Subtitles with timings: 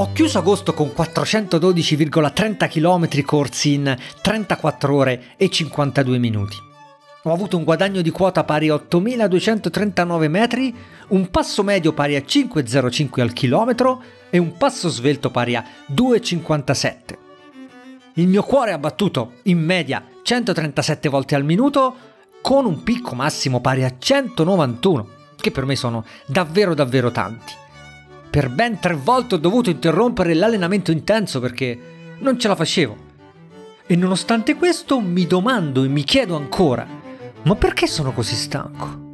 [0.00, 6.56] Ho chiuso agosto con 412,30 km corsi in 34 ore e 52 minuti.
[7.24, 10.72] Ho avuto un guadagno di quota pari a 8.239 metri,
[11.08, 14.00] un passo medio pari a 5,05 al chilometro
[14.30, 16.94] e un passo svelto pari a 2,57.
[18.14, 21.96] Il mio cuore ha battuto in media 137 volte al minuto
[22.40, 25.08] con un picco massimo pari a 191,
[25.40, 27.66] che per me sono davvero davvero tanti.
[28.30, 31.78] Per ben tre volte ho dovuto interrompere l'allenamento intenso perché
[32.18, 32.96] non ce la facevo.
[33.86, 36.86] E nonostante questo mi domando e mi chiedo ancora,
[37.42, 39.07] ma perché sono così stanco?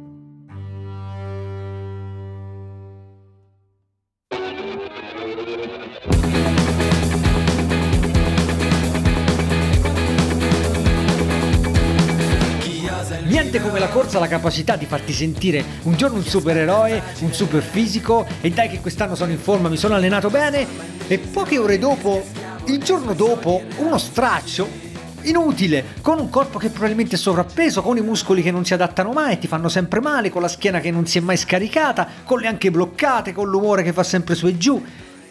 [14.15, 18.69] Come la capacità di farti sentire un giorno un supereroe, un super fisico e dai
[18.69, 20.65] che quest'anno sono in forma, mi sono allenato bene
[21.07, 22.23] e poche ore dopo,
[22.65, 24.83] il giorno dopo, uno straccio
[25.23, 29.11] inutile, con un corpo che probabilmente è sovrappeso, con i muscoli che non si adattano
[29.11, 32.39] mai, ti fanno sempre male, con la schiena che non si è mai scaricata, con
[32.39, 34.83] le anche bloccate, con l'umore che fa sempre su e giù.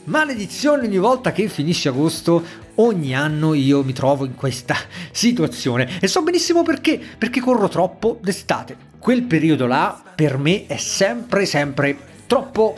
[0.07, 4.77] Maledizione ogni volta che finisce agosto, ogni anno io mi trovo in questa
[5.11, 8.77] situazione e so benissimo perché, perché corro troppo d'estate.
[8.99, 11.97] Quel periodo là per me è sempre, sempre
[12.27, 12.77] troppo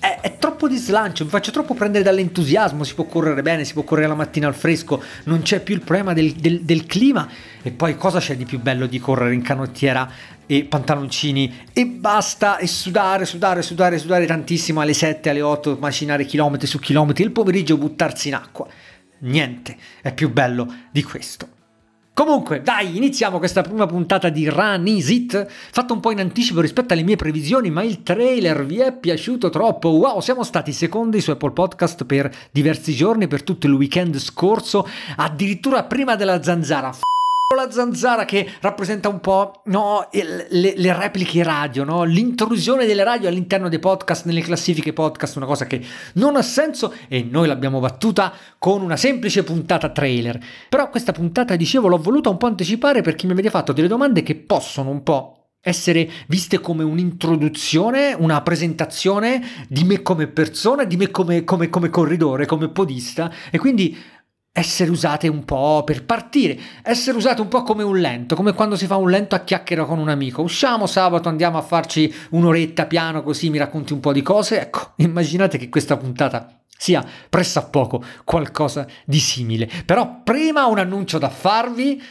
[0.00, 3.72] è, è, troppo di slancio, mi faccio troppo prendere dall'entusiasmo, si può correre bene, si
[3.72, 7.28] può correre la mattina al fresco, non c'è più il problema del, del, del clima
[7.62, 10.10] e poi cosa c'è di più bello di correre in canottiera
[10.46, 16.24] e pantaloncini e basta e sudare, sudare, sudare, sudare tantissimo alle 7, alle 8, macinare
[16.24, 18.66] chilometri su chilometri, il pomeriggio buttarsi in acqua.
[19.20, 21.56] Niente è più bello di questo.
[22.18, 26.60] Comunque, dai, iniziamo questa prima puntata di Run Is It, fatto un po' in anticipo
[26.60, 29.90] rispetto alle mie previsioni, ma il trailer vi è piaciuto troppo.
[29.90, 34.84] Wow, siamo stati secondi su Apple Podcast per diversi giorni, per tutto il weekend scorso,
[35.14, 36.92] addirittura prima della zanzara
[37.54, 42.04] la zanzara che rappresenta un po' no, le, le, repliche radio, no?
[42.04, 45.82] l'intrusione delle radio all'interno dei podcast, nelle classifiche podcast, una cosa che
[46.14, 50.38] non ha senso e noi l'abbiamo battuta con una semplice puntata trailer.
[50.68, 54.22] Però questa puntata, dicevo, l'ho voluta un po' anticipare perché mi avete fatto delle domande
[54.22, 60.98] che possono un po' essere viste come un'introduzione, una presentazione di me come persona, di
[60.98, 63.96] me come, come, come corridore, come podista e quindi
[64.58, 68.76] essere usate un po' per partire, essere usate un po' come un lento, come quando
[68.76, 70.42] si fa un lento a chiacchiera con un amico.
[70.42, 74.60] Usciamo sabato, andiamo a farci un'oretta piano così mi racconti un po' di cose.
[74.60, 79.68] Ecco, immaginate che questa puntata sia pressappoco qualcosa di simile.
[79.84, 82.02] Però prima un annuncio da farvi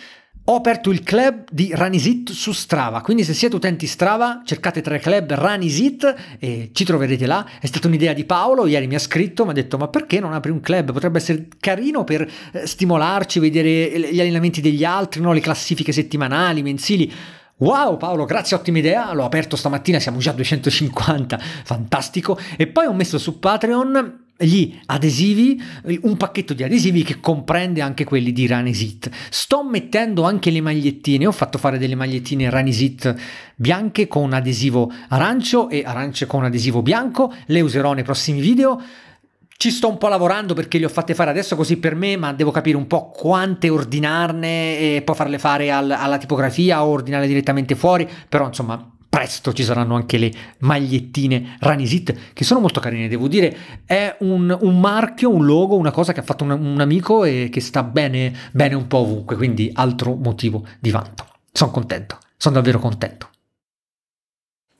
[0.50, 4.96] ho aperto il club di Ranisit su Strava, quindi se siete utenti Strava cercate tra
[4.96, 7.46] i club Ranisit e ci troverete là.
[7.60, 10.32] È stata un'idea di Paolo, ieri mi ha scritto, mi ha detto ma perché non
[10.32, 10.94] apri un club?
[10.94, 15.34] Potrebbe essere carino per eh, stimolarci, vedere gli allenamenti degli altri, no?
[15.34, 17.12] le classifiche settimanali, mensili.
[17.58, 22.40] Wow Paolo, grazie, ottima idea, l'ho aperto stamattina, siamo già a 250, fantastico.
[22.56, 25.62] E poi ho messo su Patreon gli adesivi,
[26.02, 29.10] un pacchetto di adesivi che comprende anche quelli di Ranisit.
[29.30, 33.16] Sto mettendo anche le magliettine, ho fatto fare delle magliettine Ranisit
[33.56, 38.82] bianche con adesivo arancio e arance con adesivo bianco, le userò nei prossimi video.
[39.60, 42.32] Ci sto un po' lavorando perché le ho fatte fare adesso così per me, ma
[42.32, 47.26] devo capire un po' quante ordinarne e poi farle fare al, alla tipografia o ordinarle
[47.26, 53.08] direttamente fuori, però insomma presto ci saranno anche le magliettine Ranisit che sono molto carine
[53.08, 53.56] devo dire.
[53.86, 57.50] È un, un marchio un logo una cosa che ha fatto un, un, amico e
[57.52, 61.26] che sta bene bene un po' ovunque quindi altro motivo di vanto.
[61.52, 63.30] Sono contento sono davvero contento.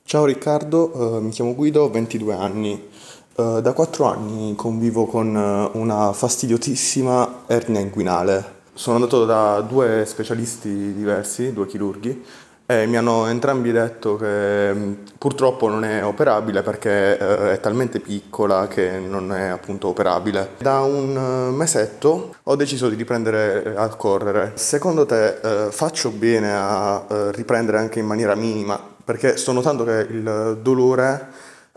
[0.04, 2.88] Ciao Riccardo uh, mi chiamo Guido ho 22 anni.
[3.34, 10.04] Uh, da 4 anni convivo con uh, una fastidiosissima ernia inguinale sono andato da due
[10.06, 12.24] specialisti diversi, due chirurghi,
[12.70, 17.98] e mi hanno entrambi detto che mm, purtroppo non è operabile perché eh, è talmente
[17.98, 20.50] piccola che non è appunto operabile.
[20.58, 24.52] Da un eh, mesetto ho deciso di riprendere eh, a correre.
[24.56, 28.78] Secondo te eh, faccio bene a eh, riprendere anche in maniera minima?
[29.02, 31.28] Perché sto notando che il dolore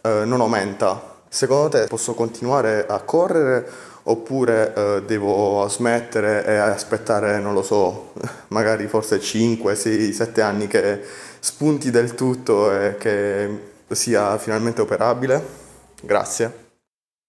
[0.01, 1.01] eh, non aumenta.
[1.29, 3.65] Secondo te posso continuare a correre
[4.03, 8.13] oppure eh, devo smettere e aspettare, non lo so,
[8.49, 11.01] magari forse 5, 6, 7 anni che
[11.39, 15.59] spunti del tutto e che sia finalmente operabile?
[16.01, 16.69] Grazie.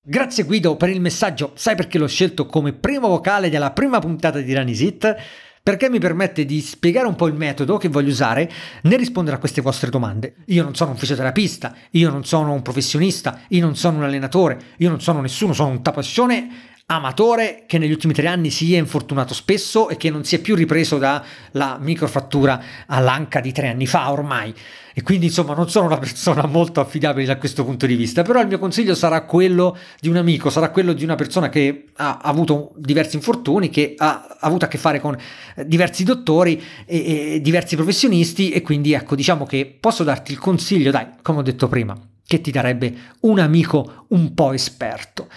[0.04, 1.52] Grazie Guido per il messaggio.
[1.54, 5.14] Sai perché l'ho scelto come primo vocale della prima puntata di Ranisit?
[5.62, 8.50] Perché mi permette di spiegare un po' il metodo che voglio usare
[8.82, 10.34] nel rispondere a queste vostre domande.
[10.46, 14.58] Io non sono un fisioterapista, io non sono un professionista, io non sono un allenatore,
[14.78, 18.78] io non sono nessuno, sono un tapassione amatore che negli ultimi tre anni si è
[18.78, 23.86] infortunato spesso e che non si è più ripreso dalla microfrattura all'anca di tre anni
[23.86, 24.54] fa ormai.
[24.94, 28.40] E quindi insomma non sono una persona molto affidabile da questo punto di vista, però
[28.40, 32.18] il mio consiglio sarà quello di un amico, sarà quello di una persona che ha
[32.22, 35.16] avuto diversi infortuni, che ha avuto a che fare con
[35.64, 40.90] diversi dottori e, e diversi professionisti e quindi ecco diciamo che posso darti il consiglio,
[40.90, 41.96] dai, come ho detto prima,
[42.26, 45.28] che ti darebbe un amico un po' esperto.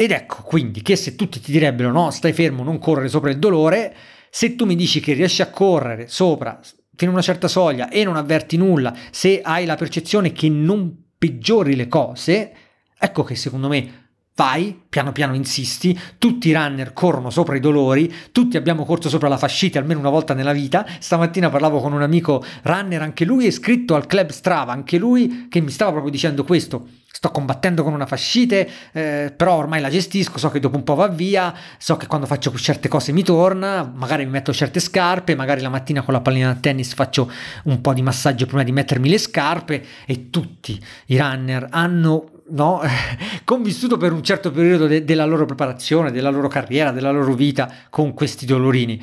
[0.00, 3.40] Ed ecco quindi che se tutti ti direbbero no, stai fermo, non correre sopra il
[3.40, 3.92] dolore,
[4.30, 6.60] se tu mi dici che riesci a correre sopra
[6.94, 11.06] fino a una certa soglia e non avverti nulla, se hai la percezione che non
[11.18, 12.52] peggiori le cose,
[12.96, 18.14] ecco che secondo me vai, piano piano insisti, tutti i runner corrono sopra i dolori,
[18.30, 22.02] tutti abbiamo corso sopra la fascite almeno una volta nella vita, stamattina parlavo con un
[22.02, 26.12] amico runner, anche lui è iscritto al club Strava, anche lui che mi stava proprio
[26.12, 26.86] dicendo questo,
[27.18, 30.94] sto combattendo con una fascite, eh, però ormai la gestisco, so che dopo un po'
[30.94, 35.34] va via, so che quando faccio certe cose mi torna, magari mi metto certe scarpe,
[35.34, 37.28] magari la mattina con la pallina da tennis faccio
[37.64, 42.82] un po' di massaggio prima di mettermi le scarpe e tutti i runner hanno no,
[43.42, 47.68] convissuto per un certo periodo de- della loro preparazione, della loro carriera, della loro vita
[47.90, 49.02] con questi dolorini.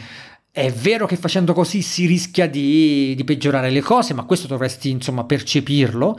[0.51, 4.89] È vero che facendo così si rischia di, di peggiorare le cose, ma questo dovresti
[4.89, 6.17] insomma percepirlo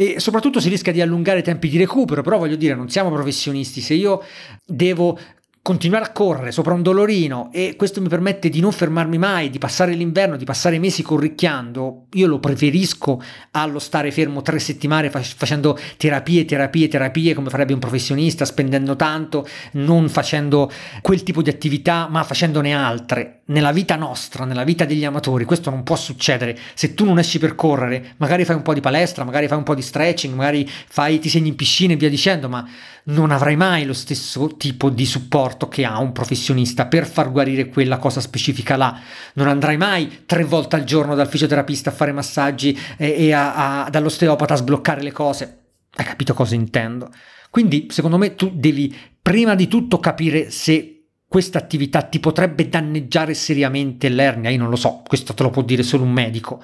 [0.00, 3.10] e soprattutto si rischia di allungare i tempi di recupero, però voglio dire, non siamo
[3.10, 4.22] professionisti, se io
[4.64, 5.18] devo
[5.62, 9.58] continuare a correre sopra un dolorino e questo mi permette di non fermarmi mai, di
[9.58, 15.78] passare l'inverno, di passare mesi corricchiando, io lo preferisco allo stare fermo tre settimane facendo
[15.96, 20.70] terapie, terapie, terapie come farebbe un professionista, spendendo tanto, non facendo
[21.02, 23.40] quel tipo di attività, ma facendone altre.
[23.46, 26.56] Nella vita nostra, nella vita degli amatori, questo non può succedere.
[26.74, 29.64] Se tu non esci per correre, magari fai un po' di palestra, magari fai un
[29.64, 32.66] po' di stretching, magari fai, ti segni in piscina e via dicendo, ma
[33.08, 37.68] non avrai mai lo stesso tipo di supporto che ha un professionista per far guarire
[37.68, 38.98] quella cosa specifica là.
[39.34, 43.84] Non andrai mai tre volte al giorno dal fisioterapista a fare massaggi e, e a,
[43.84, 45.58] a, dall'osteopata a sbloccare le cose.
[45.94, 47.10] Hai capito cosa intendo?
[47.50, 53.32] Quindi, secondo me, tu devi prima di tutto capire se questa attività ti potrebbe danneggiare
[53.32, 54.50] seriamente l'ernia.
[54.50, 56.62] Io non lo so, questo te lo può dire solo un medico.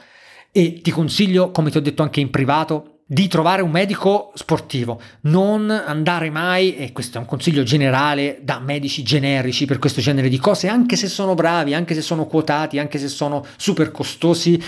[0.53, 5.01] E ti consiglio, come ti ho detto anche in privato, di trovare un medico sportivo,
[5.23, 10.29] non andare mai, e questo è un consiglio generale da medici generici per questo genere
[10.29, 14.61] di cose, anche se sono bravi, anche se sono quotati, anche se sono super costosi.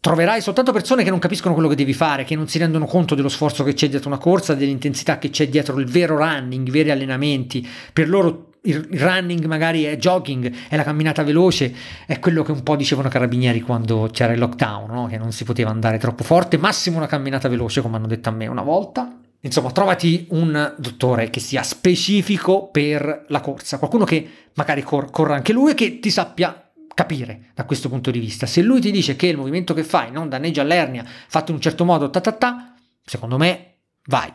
[0.00, 3.14] Troverai soltanto persone che non capiscono quello che devi fare, che non si rendono conto
[3.14, 6.70] dello sforzo che c'è dietro una corsa, dell'intensità che c'è dietro il vero running, i
[6.70, 7.66] veri allenamenti.
[7.92, 11.74] Per loro il running magari è jogging, è la camminata veloce,
[12.06, 15.06] è quello che un po' dicevano i carabinieri quando c'era il lockdown, no?
[15.06, 18.32] che non si poteva andare troppo forte, massimo una camminata veloce, come hanno detto a
[18.32, 19.20] me una volta.
[19.40, 25.36] Insomma, trovati un dottore che sia specifico per la corsa, qualcuno che magari cor- corra
[25.36, 28.46] anche lui e che ti sappia capire da questo punto di vista.
[28.46, 31.62] Se lui ti dice che il movimento che fai non danneggia l'ernia, fatto in un
[31.62, 32.74] certo modo, ta ta ta,
[33.04, 33.74] secondo me
[34.06, 34.32] vai.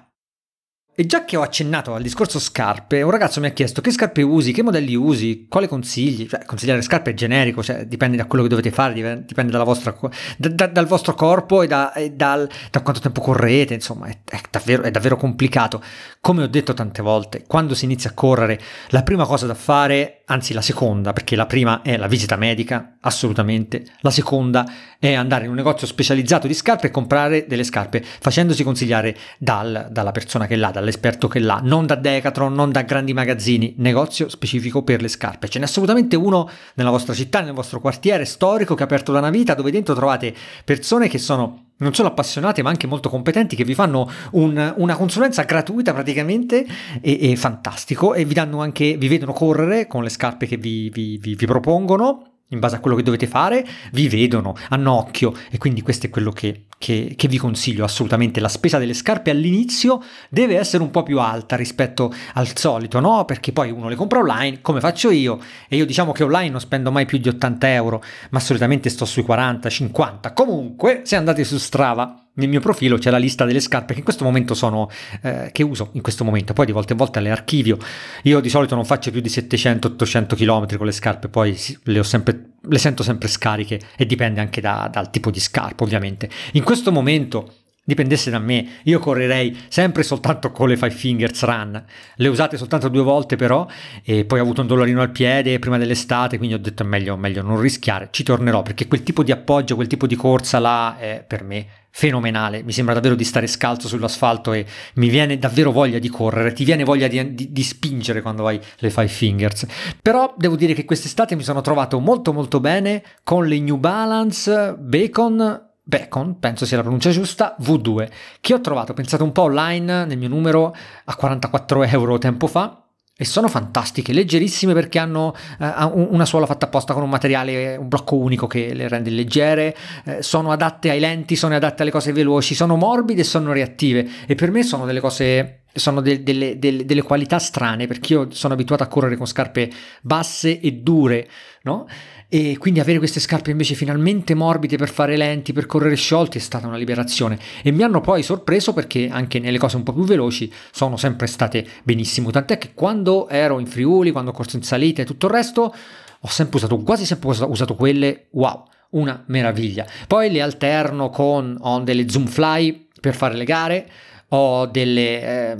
[0.93, 4.21] E già che ho accennato al discorso scarpe, un ragazzo mi ha chiesto che scarpe
[4.23, 6.27] usi, che modelli usi, quale consigli.
[6.27, 9.97] Cioè, consigliare scarpe è generico, cioè, dipende da quello che dovete fare, dipende vostra,
[10.37, 14.17] da, da, dal vostro corpo e, da, e dal, da, quanto tempo correte, insomma, è,
[14.25, 15.81] è, davvero, è davvero complicato.
[16.19, 18.59] Come ho detto tante volte, quando si inizia a correre,
[18.89, 22.97] la prima cosa da fare, anzi la seconda, perché la prima è la visita medica,
[22.99, 24.65] assolutamente, la seconda
[24.99, 29.87] è andare in un negozio specializzato di scarpe e comprare delle scarpe, facendosi consigliare dal,
[29.89, 34.27] dalla persona che l'ha, dall'esperto che l'ha, non da Decathlon, non da grandi magazzini, negozio
[34.27, 35.47] specifico per le scarpe.
[35.47, 39.19] Ce n'è assolutamente uno nella vostra città, nel vostro quartiere storico che è aperto da
[39.19, 40.33] una vita, dove dentro trovate
[40.65, 44.95] persone che sono non solo appassionati ma anche molto competenti che vi fanno un, una
[44.95, 46.63] consulenza gratuita praticamente
[47.01, 50.91] e, e, fantastico e vi danno anche vi vedono correre con le scarpe che vi,
[50.91, 55.57] vi, vi propongono in base a quello che dovete fare, vi vedono, hanno occhio e
[55.57, 58.39] quindi questo è quello che, che, che, vi consiglio assolutamente.
[58.39, 63.25] La spesa delle scarpe all'inizio deve essere un po' più alta rispetto al solito, no?
[63.25, 66.59] Perché poi uno le compra online, come faccio io, e io diciamo che online non
[66.59, 70.33] spendo mai più di 80 euro, ma solitamente sto sui 40, 50.
[70.33, 74.05] Comunque, se andate su Strava, nel mio profilo c'è la lista delle scarpe che in
[74.05, 74.89] questo momento sono
[75.21, 76.53] eh, che uso in questo momento.
[76.53, 77.77] Poi di volta in volta le archivio.
[78.23, 82.51] Io di solito non faccio più di 700-800 km con le scarpe poi le, sempre,
[82.61, 86.29] le sento sempre scariche e dipende anche da, dal tipo di scarpa ovviamente.
[86.53, 87.55] In questo momento
[87.91, 91.83] dipendesse da me, io correrei sempre soltanto con le Five Fingers Run.
[92.15, 93.67] Le usate soltanto due volte però
[94.03, 97.41] e poi ho avuto un dolorino al piede prima dell'estate, quindi ho detto meglio, meglio
[97.41, 98.07] non rischiare.
[98.11, 101.67] Ci tornerò perché quel tipo di appoggio, quel tipo di corsa là è per me
[101.93, 102.63] fenomenale.
[102.63, 106.63] Mi sembra davvero di stare scalzo sull'asfalto e mi viene davvero voglia di correre, ti
[106.63, 109.65] viene voglia di, di, di spingere quando hai le Five Fingers.
[110.01, 114.75] Però devo dire che quest'estate mi sono trovato molto molto bene con le New Balance
[114.79, 120.05] Bacon Bacon, penso sia la pronuncia giusta, V2, che ho trovato, pensate un po' online
[120.05, 122.81] nel mio numero a 44 euro tempo fa,
[123.17, 127.89] e sono fantastiche, leggerissime perché hanno eh, una suola fatta apposta con un materiale, un
[127.89, 132.13] blocco unico che le rende leggere, eh, sono adatte ai lenti, sono adatte alle cose
[132.13, 134.07] veloci, sono morbide e sono reattive.
[134.25, 138.27] E per me sono delle cose, sono de- delle, delle, delle qualità strane perché io
[138.31, 139.69] sono abituato a correre con scarpe
[140.01, 141.29] basse e dure,
[141.63, 141.87] no?
[142.33, 146.41] e quindi avere queste scarpe invece finalmente morbide per fare lenti, per correre sciolti è
[146.41, 150.05] stata una liberazione e mi hanno poi sorpreso perché anche nelle cose un po' più
[150.05, 154.63] veloci sono sempre state benissimo, tant'è che quando ero in Friuli, quando ho corso in
[154.63, 155.75] salita e tutto il resto,
[156.21, 159.85] ho sempre usato, quasi sempre usato quelle, wow, una meraviglia.
[160.07, 163.89] Poi le alterno con, delle Zoom Fly per fare le gare,
[164.33, 165.57] ho delle eh,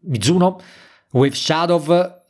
[0.00, 0.60] Mizuno,
[1.10, 1.80] Wave Shadow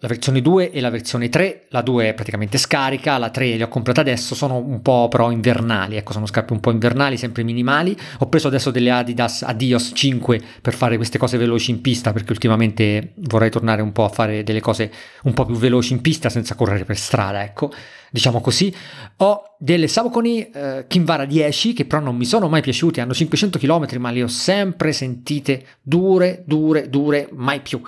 [0.00, 3.64] la versione 2 e la versione 3, la 2 è praticamente scarica, la 3 le
[3.64, 7.42] ho comprate adesso, sono un po' però invernali, ecco sono scarpe un po' invernali, sempre
[7.42, 12.12] minimali, ho preso adesso delle Adidas Adios 5 per fare queste cose veloci in pista
[12.12, 14.92] perché ultimamente vorrei tornare un po' a fare delle cose
[15.24, 17.72] un po' più veloci in pista senza correre per strada, ecco,
[18.10, 18.74] diciamo così.
[19.18, 23.58] Ho delle Saucony eh, Kinvara 10 che però non mi sono mai piaciute, hanno 500
[23.58, 27.80] km ma le ho sempre sentite dure, dure, dure, mai più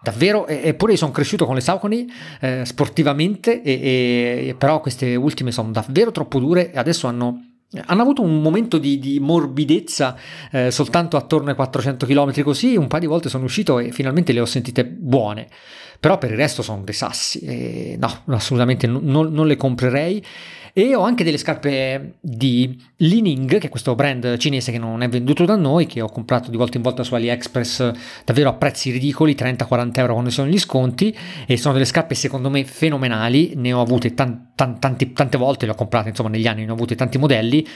[0.00, 2.06] davvero, eppure sono cresciuto con le Saucony
[2.40, 7.42] eh, sportivamente, e, e, però queste ultime sono davvero troppo dure e adesso hanno
[7.84, 10.16] hanno avuto un momento di, di morbidezza
[10.50, 14.32] eh, soltanto attorno ai 400 km così, un paio di volte sono uscito e finalmente
[14.32, 15.48] le ho sentite buone,
[16.00, 20.24] però per il resto sono dei sassi, e no, assolutamente non, non le comprerei.
[20.72, 25.08] E ho anche delle scarpe di Lining, che è questo brand cinese che non è
[25.08, 27.90] venduto da noi, che ho comprato di volta in volta su AliExpress
[28.24, 32.48] davvero a prezzi ridicoli, 30-40 euro quando sono gli sconti, e sono delle scarpe secondo
[32.48, 36.46] me fenomenali, ne ho avute tan- tan- tanti, tante volte, le ho comprate insomma negli
[36.46, 37.66] anni, ne ho avute tanti modelli,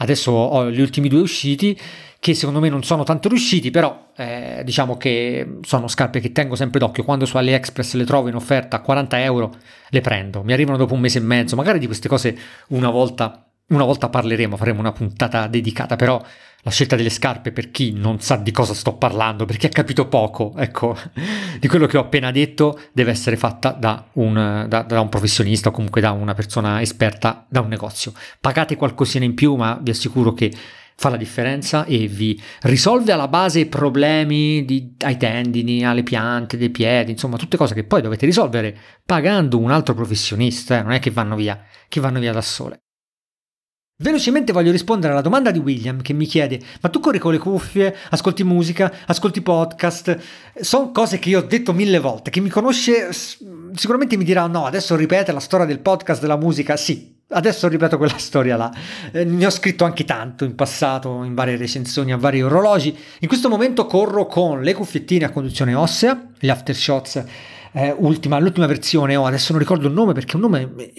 [0.00, 1.78] adesso ho gli ultimi due usciti
[2.20, 6.54] che secondo me non sono tanto riusciti, però eh, diciamo che sono scarpe che tengo
[6.54, 7.02] sempre d'occhio.
[7.02, 9.54] Quando su AliExpress le trovo in offerta a 40 euro,
[9.88, 10.42] le prendo.
[10.42, 11.56] Mi arrivano dopo un mese e mezzo.
[11.56, 12.36] Magari di queste cose
[12.68, 16.22] una volta, una volta parleremo, faremo una puntata dedicata, però
[16.62, 19.70] la scelta delle scarpe per chi non sa di cosa sto parlando, per chi ha
[19.70, 20.96] capito poco, ecco,
[21.58, 25.70] di quello che ho appena detto, deve essere fatta da un, da, da un, professionista
[25.70, 28.12] o comunque da una persona esperta da un negozio.
[28.40, 30.52] Pagate qualcosina in più, ma vi assicuro che
[30.96, 36.68] fa la differenza e vi risolve alla base problemi di, ai tendini, alle piante dei
[36.68, 40.98] piedi, insomma tutte cose che poi dovete risolvere pagando un altro professionista, eh, non è
[40.98, 41.58] che vanno via,
[41.88, 42.82] che vanno via da sole.
[44.02, 47.38] Velocemente voglio rispondere alla domanda di William che mi chiede: Ma tu corri con le
[47.38, 50.18] cuffie, ascolti musica, ascolti podcast?
[50.58, 52.30] Sono cose che io ho detto mille volte.
[52.30, 56.78] Chi mi conosce sicuramente mi dirà: No, adesso ripete la storia del podcast, della musica.
[56.78, 58.72] Sì, Adesso ripeto quella storia là.
[59.12, 62.96] Eh, ne ho scritto anche tanto in passato, in varie recensioni a vari orologi.
[63.18, 67.24] In questo momento corro con le cuffiettine a conduzione ossea, gli aftershots
[67.72, 70.92] eh, ultima, l'ultima versione, oh, adesso non ricordo il nome perché è un nome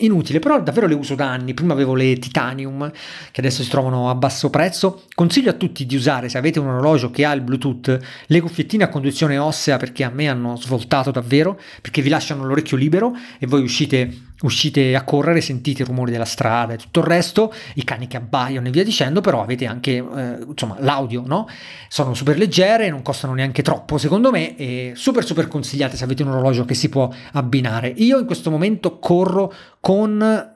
[0.00, 1.54] inutile, però davvero le uso da anni.
[1.54, 2.90] Prima avevo le Titanium,
[3.30, 5.04] che adesso si trovano a basso prezzo.
[5.14, 8.84] Consiglio a tutti di usare, se avete un orologio che ha il Bluetooth, le cuffiettine
[8.84, 13.46] a conduzione ossea perché a me hanno svoltato davvero, perché vi lasciano l'orecchio libero e
[13.46, 17.84] voi uscite uscite a correre, sentite i rumori della strada e tutto il resto, i
[17.84, 21.46] cani che abbaiano e via dicendo, però avete anche eh, insomma l'audio, no?
[21.88, 26.22] Sono super leggere, non costano neanche troppo secondo me e super super consigliate se avete
[26.22, 27.92] un orologio che si può abbinare.
[27.96, 30.50] Io in questo momento corro con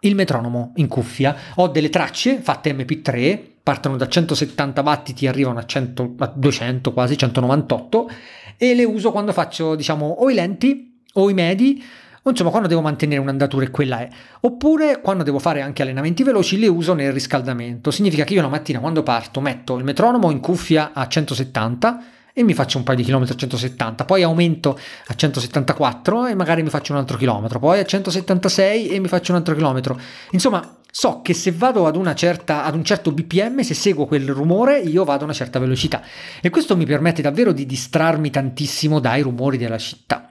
[0.00, 5.66] il metronomo in cuffia, ho delle tracce fatte MP3, partono da 170 battiti, arrivano a,
[5.66, 8.10] 100, a 200 quasi, 198
[8.56, 11.82] e le uso quando faccio diciamo o i lenti o i medi
[12.30, 14.08] insomma quando devo mantenere un'andatura e quella è.
[14.40, 17.90] Oppure quando devo fare anche allenamenti veloci le uso nel riscaldamento.
[17.90, 22.04] Significa che io la mattina quando parto metto il metronomo in cuffia a 170
[22.38, 26.62] e mi faccio un paio di chilometri a 170, poi aumento a 174 e magari
[26.62, 29.98] mi faccio un altro chilometro, poi a 176 e mi faccio un altro chilometro.
[30.32, 34.80] Insomma, so che se vado ad, certa, ad un certo BPM, se seguo quel rumore,
[34.80, 36.02] io vado a una certa velocità.
[36.42, 40.25] E questo mi permette davvero di distrarmi tantissimo dai rumori della città.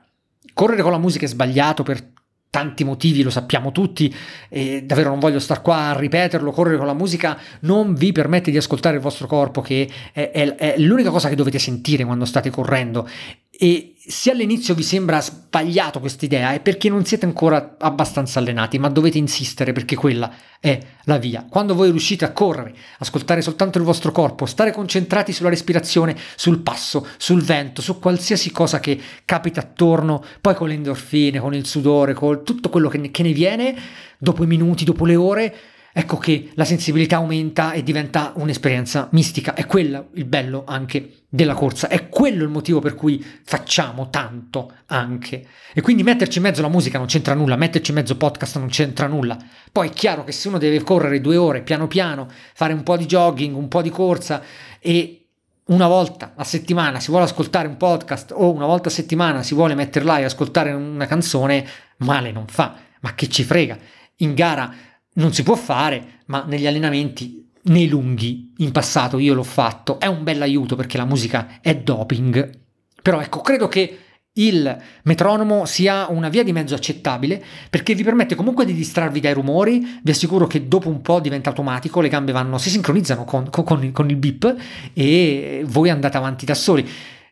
[0.56, 2.14] Correre con la musica è sbagliato per
[2.50, 4.16] tanti motivi, lo sappiamo tutti,
[4.48, 8.50] e davvero non voglio star qua a ripeterlo, correre con la musica non vi permette
[8.50, 12.24] di ascoltare il vostro corpo, che è, è, è l'unica cosa che dovete sentire quando
[12.24, 13.06] state correndo
[13.58, 18.78] e se all'inizio vi sembra sbagliato questa idea è perché non siete ancora abbastanza allenati,
[18.78, 21.46] ma dovete insistere perché quella è la via.
[21.50, 26.60] Quando voi riuscite a correre, ascoltare soltanto il vostro corpo, stare concentrati sulla respirazione, sul
[26.60, 31.66] passo, sul vento, su qualsiasi cosa che capita attorno, poi con le endorfine, con il
[31.66, 33.76] sudore, con tutto quello che ne, che ne viene,
[34.20, 35.56] dopo i minuti, dopo le ore,
[35.98, 39.54] ecco che la sensibilità aumenta e diventa un'esperienza mistica.
[39.54, 44.74] È quello il bello anche della corsa, è quello il motivo per cui facciamo tanto
[44.88, 45.48] anche.
[45.74, 48.68] E quindi metterci in mezzo la musica non c'entra nulla, metterci in mezzo podcast non
[48.68, 49.38] c'entra nulla.
[49.72, 52.98] Poi è chiaro che se uno deve correre due ore piano piano, fare un po'
[52.98, 54.44] di jogging, un po' di corsa
[54.82, 55.28] e
[55.68, 59.54] una volta a settimana si vuole ascoltare un podcast o una volta a settimana si
[59.54, 61.66] vuole mettere là e ascoltare una canzone,
[62.00, 62.76] male non fa.
[63.00, 63.78] Ma che ci frega?
[64.18, 64.74] In gara
[65.16, 70.08] non si può fare, ma negli allenamenti nei lunghi in passato io l'ho fatto, è
[70.08, 72.50] un bel aiuto perché la musica è doping.
[73.02, 74.00] Però ecco, credo che
[74.38, 79.34] il metronomo sia una via di mezzo accettabile perché vi permette comunque di distrarvi dai
[79.34, 83.50] rumori, vi assicuro che dopo un po' diventa automatico, le gambe vanno, si sincronizzano con,
[83.50, 84.56] con, con il bip
[84.94, 86.88] e voi andate avanti da soli.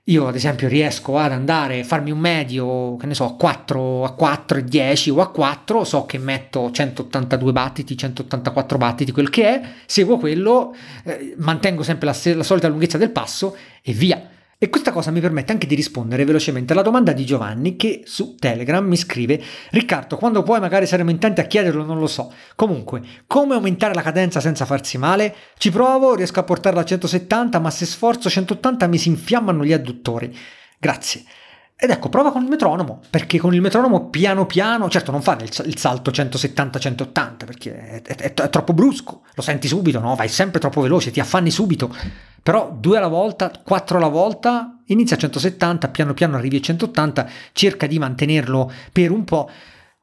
[0.08, 4.04] Io ad esempio riesco ad andare a farmi un medio, che ne so, a 4,
[4.04, 9.30] a 4 e 10 o a 4, so che metto 182 battiti, 184 battiti, quel
[9.30, 14.28] che è, seguo quello, eh, mantengo sempre la, la solita lunghezza del passo e via.
[14.64, 18.38] E questa cosa mi permette anche di rispondere velocemente alla domanda di Giovanni che su
[18.40, 22.32] Telegram mi scrive Riccardo, quando poi magari saremo in tanti a chiederlo non lo so.
[22.56, 25.36] Comunque, come aumentare la cadenza senza farsi male?
[25.58, 29.74] Ci provo, riesco a portarla a 170, ma se sforzo 180 mi si infiammano gli
[29.74, 30.34] adduttori.
[30.80, 31.26] Grazie.
[31.76, 35.44] Ed ecco, prova con il metronomo, perché con il metronomo piano piano, certo non fare
[35.44, 40.16] il, salto 170-180, perché è, è, è, troppo brusco, lo senti subito, no?
[40.16, 41.94] Vai sempre troppo veloce, ti affanni subito.
[42.44, 47.30] Però due alla volta, quattro alla volta, inizia a 170, piano piano arrivi a 180,
[47.54, 49.50] cerca di mantenerlo per un po'.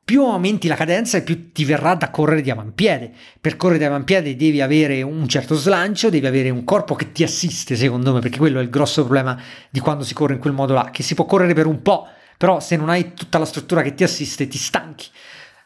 [0.03, 3.13] Più aumenti la cadenza e più ti verrà da correre di avampiede.
[3.39, 7.23] Per correre di avampiede devi avere un certo slancio, devi avere un corpo che ti
[7.23, 10.55] assiste, secondo me, perché quello è il grosso problema di quando si corre in quel
[10.55, 13.45] modo là, che si può correre per un po', però se non hai tutta la
[13.45, 15.07] struttura che ti assiste ti stanchi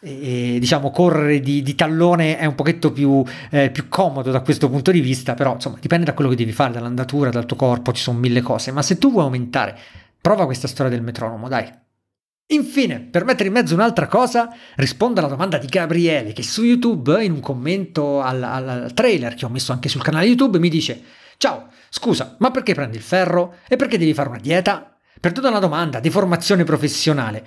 [0.05, 4.69] e, diciamo correre di, di, tallone è un pochetto più, eh, più, comodo da questo
[4.69, 7.93] punto di vista, però insomma dipende da quello che devi fare, dall'andatura, dal tuo corpo,
[7.93, 9.77] ci sono mille cose, ma se tu vuoi aumentare,
[10.21, 11.83] prova questa storia del metronomo, dai.
[12.49, 17.25] Infine, per mettere in mezzo un'altra cosa, rispondo alla domanda di Gabriele che su YouTube,
[17.25, 21.03] in un commento al, al trailer che ho messo anche sul canale YouTube, mi dice
[21.39, 23.57] Ciao, scusa, ma perché prendi il ferro?
[23.67, 24.97] E perché devi fare una dieta?
[25.21, 27.47] Perdono la domanda, di formazione professionale.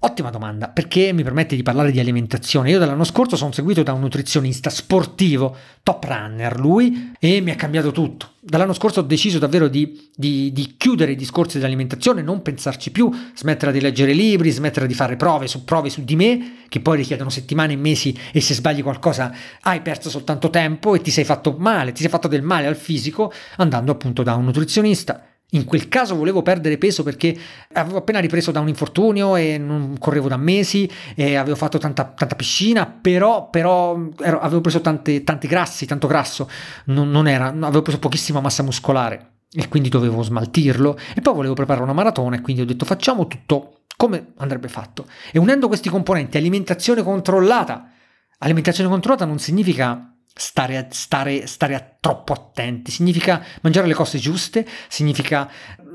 [0.00, 2.70] Ottima domanda, perché mi permette di parlare di alimentazione.
[2.70, 7.56] Io dall'anno scorso sono seguito da un nutrizionista sportivo, top runner lui, e mi ha
[7.56, 8.34] cambiato tutto.
[8.38, 12.92] Dall'anno scorso ho deciso davvero di, di, di chiudere i discorsi di alimentazione, non pensarci
[12.92, 16.78] più, smettere di leggere libri, smettere di fare prove su prove su di me, che
[16.78, 21.10] poi richiedono settimane e mesi e se sbagli qualcosa hai perso soltanto tempo e ti
[21.10, 25.27] sei fatto male, ti sei fatto del male al fisico andando appunto da un nutrizionista
[25.52, 27.36] in quel caso volevo perdere peso perché
[27.72, 32.04] avevo appena ripreso da un infortunio e non correvo da mesi e avevo fatto tanta,
[32.04, 36.50] tanta piscina, però, però ero, avevo preso tante, tanti grassi, tanto grasso,
[36.86, 41.54] non, non era, avevo preso pochissima massa muscolare e quindi dovevo smaltirlo e poi volevo
[41.54, 45.06] preparare una maratona e quindi ho detto facciamo tutto come andrebbe fatto.
[45.32, 47.90] E unendo questi componenti, alimentazione controllata,
[48.38, 54.64] alimentazione controllata non significa stare, stare, stare a troppo attenti, significa mangiare le cose giuste,
[54.86, 55.50] significa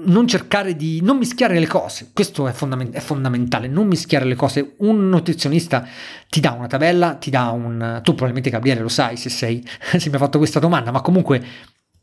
[0.06, 4.36] non cercare di non mischiare le cose, questo è, fondament- è, fondamentale, non mischiare le
[4.36, 4.76] cose.
[4.80, 5.88] Un nutrizionista
[6.28, 8.02] ti dà una tabella, ti dà un...
[8.04, 9.66] tu probabilmente Gabriele lo sai se, sei,
[9.98, 11.42] se mi hai fatto questa domanda, ma comunque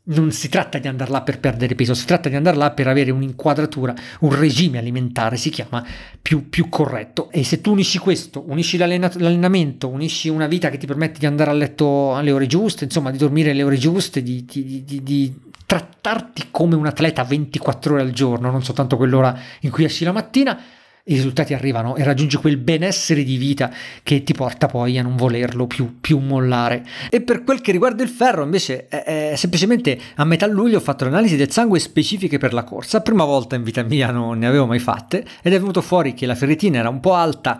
[0.03, 2.87] non si tratta di andare là per perdere peso, si tratta di andare là per
[2.87, 5.85] avere un'inquadratura, un regime alimentare, si chiama,
[6.19, 7.29] più, più corretto.
[7.29, 11.51] E se tu unisci questo, unisci l'allenamento, unisci una vita che ti permette di andare
[11.51, 15.33] a letto alle ore giuste, insomma di dormire alle ore giuste, di, di, di, di
[15.65, 20.11] trattarti come un atleta 24 ore al giorno, non soltanto quell'ora in cui esci la
[20.11, 20.59] mattina,
[21.05, 23.71] i risultati arrivano e raggiungi quel benessere di vita
[24.03, 26.85] che ti porta poi a non volerlo più, più mollare.
[27.09, 30.81] E per quel che riguarda il ferro, invece, è, è semplicemente a metà luglio ho
[30.81, 33.01] fatto l'analisi del sangue specifiche per la corsa.
[33.01, 36.25] Prima volta in vita mia non ne avevo mai fatte ed è venuto fuori che
[36.25, 37.59] la ferritina era un po' alta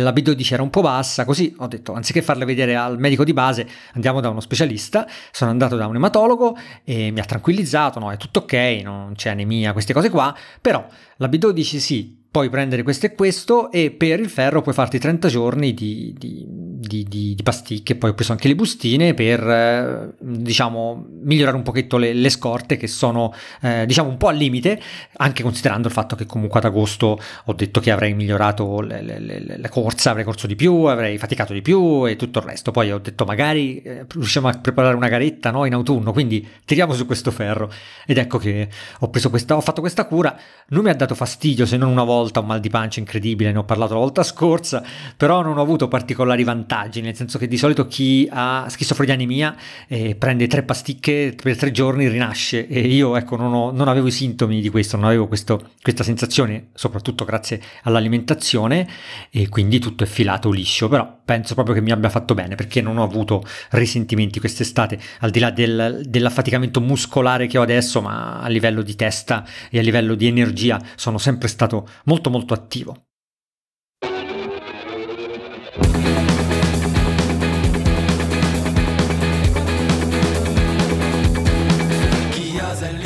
[0.00, 3.32] la B12 era un po' bassa, così ho detto anziché farle vedere al medico di
[3.32, 8.10] base andiamo da uno specialista, sono andato da un ematologo e mi ha tranquillizzato, no
[8.10, 12.82] è tutto ok, non c'è anemia, queste cose qua, però la B12 sì, puoi prendere
[12.82, 17.34] questo e questo e per il ferro puoi farti 30 giorni di, di, di, di,
[17.34, 22.12] di pasticche, poi ho preso anche le bustine per eh, diciamo migliorare un pochetto le,
[22.12, 24.78] le scorte che sono eh, diciamo un po' al limite,
[25.16, 29.56] anche considerando il fatto che comunque ad agosto ho detto che avrei migliorato le, le,
[29.56, 32.92] la corsa, avrei corso di più, avrei faticato di più e tutto il resto, poi
[32.92, 37.06] ho detto magari eh, riusciamo a preparare una garetta no, in autunno, quindi tiriamo su
[37.06, 37.72] questo ferro.
[38.04, 38.68] Ed ecco che
[39.00, 42.04] ho preso questa, ho fatto questa cura, non mi ha dato fastidio se non una
[42.04, 44.82] volta volta un mal di pancia incredibile, ne ho parlato la volta scorsa,
[45.16, 49.56] però non ho avuto particolari vantaggi, nel senso che di solito chi ha schizofrenia anemia
[49.86, 52.66] eh, prende tre pasticche per tre giorni, rinasce.
[52.66, 56.02] E io ecco non, ho, non avevo i sintomi di questo, non avevo questo, questa
[56.02, 58.88] sensazione, soprattutto grazie all'alimentazione
[59.30, 62.80] e quindi tutto è filato liscio, però penso proprio che mi abbia fatto bene perché
[62.80, 68.40] non ho avuto risentimenti quest'estate, al di là del, dell'affaticamento muscolare che ho adesso, ma
[68.40, 73.06] a livello di testa e a livello di energia sono sempre stato molto molto attivo.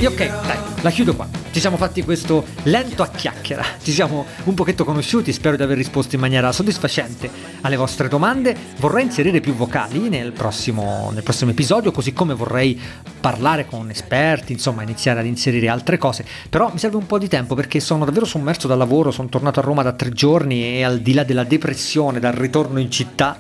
[0.03, 1.29] E ok, dai, la chiudo qua.
[1.51, 5.77] Ci siamo fatti questo lento a chiacchiera, ci siamo un pochetto conosciuti, spero di aver
[5.77, 7.29] risposto in maniera soddisfacente
[7.63, 8.57] alle vostre domande.
[8.79, 12.81] Vorrei inserire più vocali nel prossimo, nel prossimo episodio, così come vorrei
[13.21, 16.25] parlare con esperti, insomma iniziare ad inserire altre cose.
[16.49, 19.61] Però mi serve un po' di tempo perché sono davvero sommerso dal lavoro, sono tornato
[19.61, 23.39] a Roma da tre giorni e al di là della depressione, dal ritorno in città,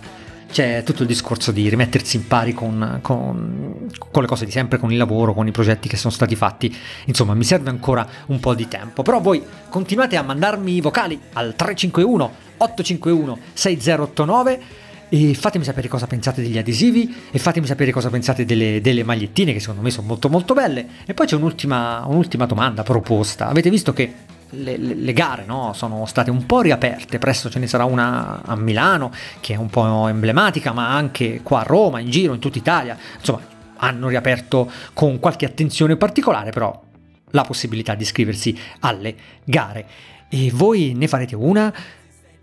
[0.50, 4.78] c'è tutto il discorso di rimettersi in pari con, con, con, le cose di sempre,
[4.78, 6.74] con il lavoro, con i progetti che sono stati fatti.
[7.06, 9.02] Insomma, mi serve ancora un po' di tempo.
[9.02, 14.60] Però voi continuate a mandarmi i vocali al 351 851 6089
[15.08, 19.52] e fatemi sapere cosa pensate degli adesivi e fatemi sapere cosa pensate delle, delle magliettine
[19.52, 20.86] che secondo me sono molto molto belle.
[21.04, 23.48] E poi c'è un'ultima, un'ultima domanda proposta.
[23.48, 24.12] Avete visto che
[24.50, 25.72] le, le, gare no?
[25.74, 29.68] sono state un po' riaperte, presto ce ne sarà una a Milano che è un
[29.68, 33.40] po' emblematica, ma anche qua a Roma, in giro, in tutta Italia, insomma
[33.82, 36.88] hanno riaperto con qualche attenzione particolare, però
[37.30, 39.86] la possibilità di iscriversi alle gare.
[40.28, 41.72] E voi ne farete una?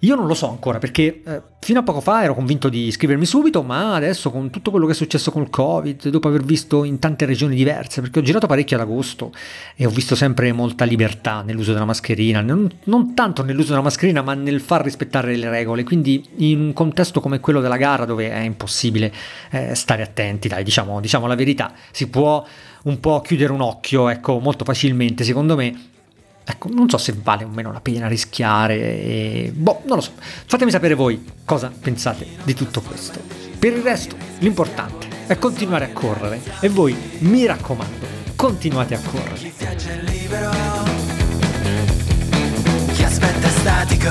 [0.01, 3.25] Io non lo so ancora perché eh, fino a poco fa ero convinto di iscrivermi
[3.25, 6.99] subito, ma adesso con tutto quello che è successo col Covid, dopo aver visto in
[6.99, 9.33] tante regioni diverse, perché ho girato parecchio ad agosto
[9.75, 14.21] e ho visto sempre molta libertà nell'uso della mascherina, non, non tanto nell'uso della mascherina,
[14.21, 15.83] ma nel far rispettare le regole.
[15.83, 19.11] Quindi in un contesto come quello della gara dove è impossibile
[19.49, 22.45] eh, stare attenti, dai, diciamo, diciamo la verità, si può
[22.83, 25.95] un po' chiudere un occhio, ecco, molto facilmente, secondo me
[26.49, 28.75] Ecco, non so se vale o meno la pena rischiare.
[28.75, 29.51] E...
[29.53, 30.11] Boh, non lo so.
[30.17, 33.19] Fatemi sapere voi cosa pensate di tutto questo.
[33.59, 36.39] Per il resto, l'importante è continuare a correre.
[36.61, 38.05] E voi, mi raccomando,
[38.37, 39.35] continuate a correre.
[39.35, 40.51] Chi viaggia libero,
[42.93, 44.09] chi aspetta statico,